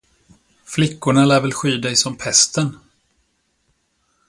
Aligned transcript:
Flickorna 0.63 1.25
lär 1.25 1.41
väl 1.41 1.53
sky 1.53 1.77
dig 1.77 1.95
som 1.95 2.15
pesten. 2.17 2.77